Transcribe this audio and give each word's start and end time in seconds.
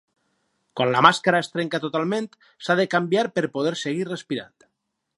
Quan 0.79 0.93
la 0.95 1.03
màscara 1.07 1.41
es 1.45 1.51
trenca 1.57 1.81
totalment, 1.85 2.31
s'ha 2.67 2.79
de 2.83 2.89
canviar 2.97 3.29
per 3.39 3.47
poder 3.59 3.79
seguir 3.87 4.13
respirant. 4.13 4.57